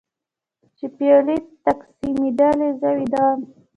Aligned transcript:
چې 0.75 0.85
پیالې 0.97 1.35
تقسیمېدلې 1.65 2.69
زه 2.79 2.89
ویده 2.97 3.21
وم. 3.29 3.39